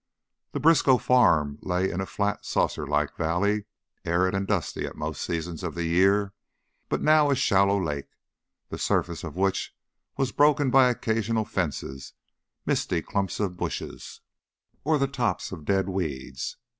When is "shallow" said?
7.35-7.79